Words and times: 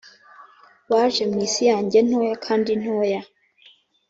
waje 0.91 1.23
mwisi 1.31 1.61
yanjye, 1.71 1.97
ntoya 2.07 2.35
kandi 2.45 2.71
ntoya... 2.81 3.21